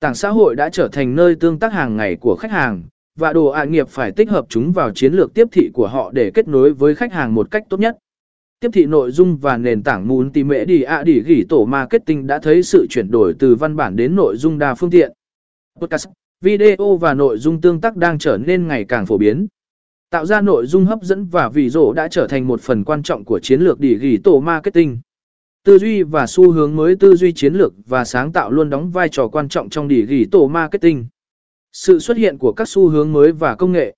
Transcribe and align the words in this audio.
Tảng 0.00 0.14
xã 0.14 0.30
hội 0.30 0.56
đã 0.56 0.70
trở 0.70 0.88
thành 0.92 1.14
nơi 1.14 1.34
tương 1.34 1.58
tác 1.58 1.72
hàng 1.72 1.96
ngày 1.96 2.16
của 2.16 2.36
khách 2.36 2.50
hàng, 2.50 2.82
và 3.18 3.32
đồ 3.32 3.46
ạ 3.46 3.64
nghiệp 3.64 3.88
phải 3.88 4.12
tích 4.12 4.30
hợp 4.30 4.46
chúng 4.48 4.72
vào 4.72 4.90
chiến 4.90 5.12
lược 5.12 5.34
tiếp 5.34 5.48
thị 5.52 5.70
của 5.74 5.86
họ 5.86 6.10
để 6.14 6.30
kết 6.34 6.48
nối 6.48 6.72
với 6.72 6.94
khách 6.94 7.12
hàng 7.12 7.34
một 7.34 7.50
cách 7.50 7.64
tốt 7.68 7.80
nhất. 7.80 7.96
Tiếp 8.60 8.68
thị 8.72 8.86
nội 8.86 9.10
dung 9.10 9.36
và 9.36 9.56
nền 9.56 9.82
tảng 9.82 10.08
muốn 10.08 10.32
tìm 10.32 10.48
mễ 10.48 10.64
đi 10.64 10.82
ạ 10.82 11.02
đi 11.02 11.20
gỉ 11.20 11.44
tổ 11.48 11.64
marketing 11.64 12.26
đã 12.26 12.38
thấy 12.38 12.62
sự 12.62 12.86
chuyển 12.90 13.10
đổi 13.10 13.34
từ 13.38 13.54
văn 13.54 13.76
bản 13.76 13.96
đến 13.96 14.16
nội 14.16 14.36
dung 14.36 14.58
đa 14.58 14.74
phương 14.74 14.90
tiện. 14.90 15.12
Podcast, 15.80 16.08
video 16.40 16.96
và 16.96 17.14
nội 17.14 17.38
dung 17.38 17.60
tương 17.60 17.80
tác 17.80 17.96
đang 17.96 18.18
trở 18.18 18.38
nên 18.38 18.66
ngày 18.66 18.84
càng 18.84 19.06
phổ 19.06 19.18
biến. 19.18 19.46
Tạo 20.10 20.26
ra 20.26 20.40
nội 20.40 20.66
dung 20.66 20.84
hấp 20.84 21.02
dẫn 21.02 21.26
và 21.26 21.48
ví 21.48 21.68
dụ 21.68 21.92
đã 21.92 22.08
trở 22.08 22.26
thành 22.26 22.46
một 22.46 22.60
phần 22.60 22.84
quan 22.84 23.02
trọng 23.02 23.24
của 23.24 23.40
chiến 23.40 23.60
lược 23.60 23.80
đi 23.80 23.94
gỉ 23.94 24.16
tổ 24.24 24.40
marketing. 24.40 24.98
Tư 25.66 25.78
duy 25.78 26.02
và 26.02 26.26
xu 26.26 26.50
hướng 26.50 26.76
mới, 26.76 26.96
tư 26.96 27.16
duy 27.16 27.32
chiến 27.32 27.54
lược 27.54 27.72
và 27.86 28.04
sáng 28.04 28.32
tạo 28.32 28.50
luôn 28.50 28.70
đóng 28.70 28.90
vai 28.90 29.08
trò 29.08 29.28
quan 29.28 29.48
trọng 29.48 29.68
trong 29.68 29.88
đỉ 29.88 30.06
ghi 30.06 30.24
tổ 30.24 30.48
marketing. 30.48 31.06
Sự 31.72 31.98
xuất 31.98 32.16
hiện 32.16 32.38
của 32.38 32.52
các 32.52 32.68
xu 32.68 32.88
hướng 32.88 33.12
mới 33.12 33.32
và 33.32 33.54
công 33.54 33.72
nghệ 33.72 33.95